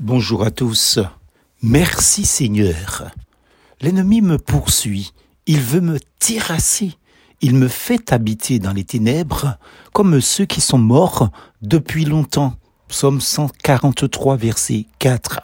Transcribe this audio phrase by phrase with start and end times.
[0.00, 0.98] Bonjour à tous.
[1.62, 3.10] Merci Seigneur.
[3.80, 5.14] L'ennemi me poursuit.
[5.46, 6.92] Il veut me terrasser.
[7.40, 9.56] Il me fait habiter dans les ténèbres
[9.94, 11.30] comme ceux qui sont morts
[11.62, 12.56] depuis longtemps.
[12.88, 15.40] Psaume 143, verset 4.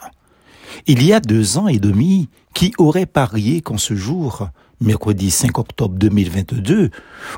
[0.85, 4.49] Il y a deux ans et demi, qui aurait parié qu'en ce jour,
[4.79, 6.91] mercredi 5 octobre 2022,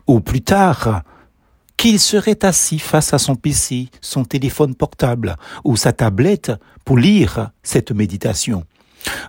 [0.08, 1.04] ou plus tard,
[1.86, 6.52] qu'il serait assis face à son PC, son téléphone portable ou sa tablette
[6.84, 8.64] pour lire cette méditation.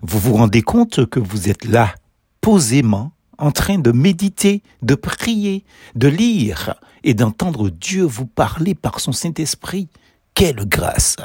[0.00, 1.94] Vous vous rendez compte que vous êtes là,
[2.40, 5.66] posément, en train de méditer, de prier,
[5.96, 9.88] de lire et d'entendre Dieu vous parler par son Saint-Esprit.
[10.32, 11.16] Quelle grâce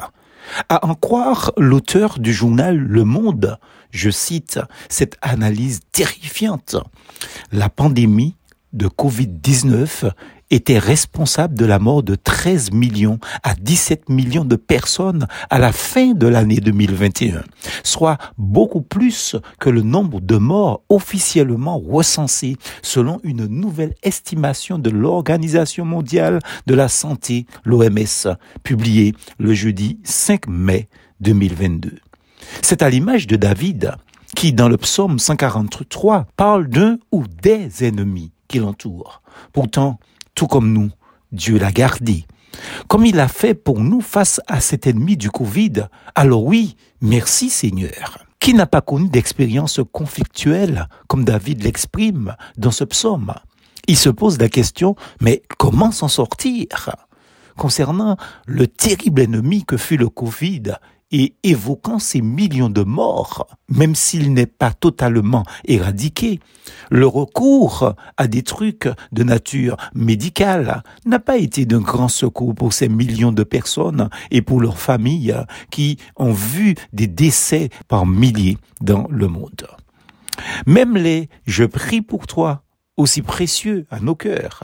[0.68, 3.58] À en croire l'auteur du journal Le Monde,
[3.92, 6.76] je cite cette analyse terrifiante.
[7.54, 8.36] La pandémie
[8.74, 10.12] de Covid-19
[10.52, 15.72] était responsable de la mort de 13 millions à 17 millions de personnes à la
[15.72, 17.44] fin de l'année 2021,
[17.84, 24.90] soit beaucoup plus que le nombre de morts officiellement recensés selon une nouvelle estimation de
[24.90, 30.90] l'Organisation mondiale de la santé, l'OMS, publiée le jeudi 5 mai
[31.22, 31.98] 2022.
[32.62, 33.94] C'est à l'image de David
[34.36, 39.22] qui, dans le psaume 143, parle d'un ou des ennemis qui l'entourent.
[39.54, 40.00] Pourtant,
[40.36, 40.92] tout comme nous,
[41.32, 42.26] Dieu l'a gardé.
[42.88, 47.50] Comme il a fait pour nous face à cet ennemi du Covid, alors oui, merci
[47.50, 48.26] Seigneur.
[48.40, 53.34] Qui n'a pas connu d'expérience conflictuelle comme David l'exprime dans ce psaume?
[53.88, 56.96] Il se pose la question, mais comment s'en sortir?
[57.58, 60.74] Concernant le terrible ennemi que fut le Covid,
[61.12, 66.40] et évoquant ces millions de morts, même s'il n'est pas totalement éradiqué,
[66.90, 72.74] le recours à des trucs de nature médicale n'a pas été d'un grand secours pour
[72.74, 75.36] ces millions de personnes et pour leurs familles
[75.70, 79.68] qui ont vu des décès par milliers dans le monde.
[80.66, 82.64] Même les je prie pour toi,
[82.98, 84.64] aussi précieux à nos cœurs,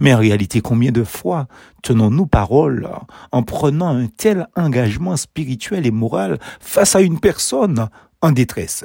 [0.00, 1.46] mais en réalité, combien de fois
[1.82, 2.88] tenons-nous parole
[3.32, 7.88] en prenant un tel engagement spirituel et moral face à une personne
[8.22, 8.84] en détresse?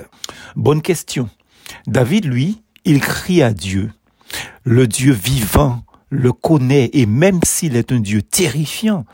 [0.55, 1.29] Bonne question.
[1.87, 3.91] David, lui, il crie à Dieu.
[4.63, 9.05] Le Dieu vivant le connaît et même s'il est un Dieu terrifiant,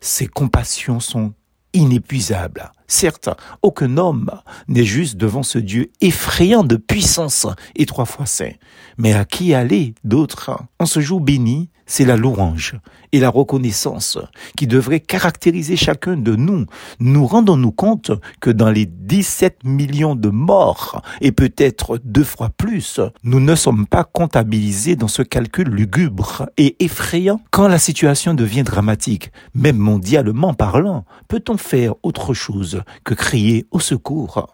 [0.00, 1.32] ses compassions sont
[1.72, 2.70] inépuisable.
[2.86, 3.30] Certes,
[3.62, 4.30] aucun homme
[4.68, 8.52] n'est juste devant ce Dieu effrayant de puissance et trois fois saint.
[8.98, 12.76] Mais à qui aller d'autres En ce jour béni, c'est la louange
[13.12, 14.18] et la reconnaissance
[14.56, 16.64] qui devraient caractériser chacun de nous.
[17.00, 22.98] Nous rendons-nous compte que dans les 17 millions de morts, et peut-être deux fois plus,
[23.24, 27.40] nous ne sommes pas comptabilisés dans ce calcul lugubre et effrayant.
[27.50, 32.71] Quand la situation devient dramatique, même mondialement parlant, peut-on faire autre chose?
[33.04, 34.48] Que crier au secours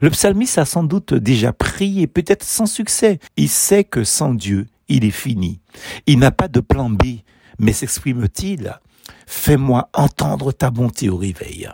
[0.00, 3.18] le psalmiste a sans doute déjà prié, peut-être sans succès.
[3.36, 5.60] Il sait que sans Dieu, il est fini.
[6.06, 7.02] Il n'a pas de plan B,
[7.58, 8.78] mais s'exprime-t-il?
[9.26, 11.68] Fais-moi entendre ta bonté au réveil.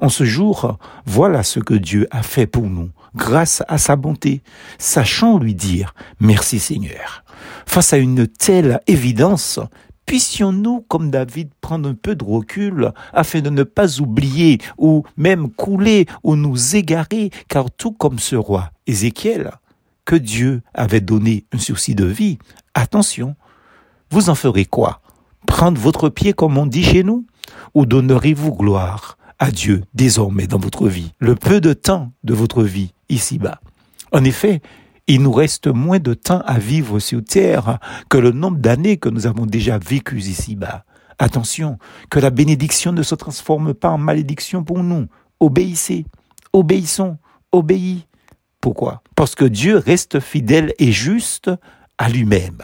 [0.00, 4.42] En ce jour, voilà ce que Dieu a fait pour nous, grâce à sa bonté.
[4.78, 7.24] Sachons lui dire merci Seigneur.
[7.66, 9.58] Face à une telle évidence,
[10.06, 15.50] puissions-nous, comme David, prendre un peu de recul afin de ne pas oublier ou même
[15.50, 19.52] couler ou nous égarer, car tout comme ce roi Ézéchiel,
[20.04, 22.38] que Dieu avait donné un souci de vie,
[22.74, 23.36] attention,
[24.10, 25.00] vous en ferez quoi?
[25.46, 27.26] Prendre votre pied comme on dit chez nous?
[27.74, 31.12] Ou donnerez-vous gloire à Dieu désormais dans votre vie?
[31.18, 33.60] Le peu de temps de votre vie ici-bas.
[34.12, 34.60] En effet,
[35.06, 39.08] il nous reste moins de temps à vivre sur terre que le nombre d'années que
[39.08, 40.84] nous avons déjà vécues ici-bas.
[41.18, 41.78] Attention,
[42.10, 45.06] que la bénédiction ne se transforme pas en malédiction pour nous.
[45.40, 46.06] Obéissez,
[46.52, 47.18] obéissons,
[47.50, 48.06] obéis.
[48.60, 49.02] Pourquoi?
[49.16, 51.50] Parce que Dieu reste fidèle et juste
[51.98, 52.58] à lui-même.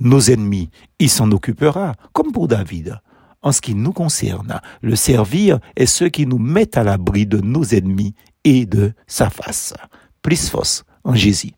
[0.00, 2.98] Nos ennemis, il s'en occupera, comme pour David.
[3.42, 7.40] En ce qui nous concerne, le servir est ce qui nous met à l'abri de
[7.40, 8.14] nos ennemis
[8.44, 9.74] et de sa face.
[10.22, 11.52] Plus force en Jésus.